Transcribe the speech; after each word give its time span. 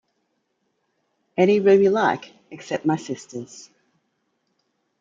Any 1.37 1.59
room 1.59 1.79
you 1.83 1.91
like, 1.91 2.33
except 2.49 2.87
my 2.87 2.95
sister's. 2.97 3.69